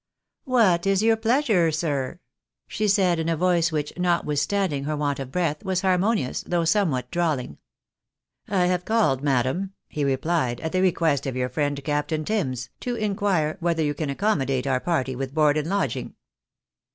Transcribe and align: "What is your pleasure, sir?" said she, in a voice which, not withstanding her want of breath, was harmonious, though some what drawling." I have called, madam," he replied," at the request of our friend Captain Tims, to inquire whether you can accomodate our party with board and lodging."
"What 0.45 0.87
is 0.87 1.03
your 1.03 1.15
pleasure, 1.15 1.71
sir?" 1.71 2.19
said 2.67 2.89
she, 2.89 3.21
in 3.21 3.29
a 3.29 3.37
voice 3.37 3.71
which, 3.71 3.93
not 3.99 4.25
withstanding 4.25 4.85
her 4.85 4.97
want 4.97 5.19
of 5.19 5.31
breath, 5.31 5.63
was 5.63 5.81
harmonious, 5.81 6.41
though 6.41 6.65
some 6.65 6.89
what 6.89 7.11
drawling." 7.11 7.59
I 8.47 8.65
have 8.65 8.83
called, 8.83 9.21
madam," 9.21 9.73
he 9.89 10.03
replied," 10.03 10.59
at 10.61 10.71
the 10.71 10.81
request 10.81 11.27
of 11.27 11.35
our 11.37 11.49
friend 11.49 11.79
Captain 11.83 12.25
Tims, 12.25 12.71
to 12.79 12.95
inquire 12.95 13.57
whether 13.59 13.83
you 13.83 13.93
can 13.93 14.09
accomodate 14.09 14.65
our 14.65 14.79
party 14.79 15.15
with 15.15 15.35
board 15.35 15.55
and 15.55 15.69
lodging." 15.69 16.15